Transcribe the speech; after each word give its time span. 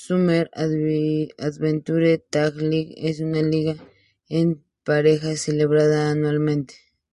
Summer 0.00 0.46
Adventure 1.46 2.18
Tag 2.18 2.54
League 2.54 2.94
es 2.98 3.18
una 3.18 3.42
liga 3.42 3.74
en 4.28 4.62
parejas 4.84 5.40
celebrada 5.40 6.10
anualmente. 6.12 6.76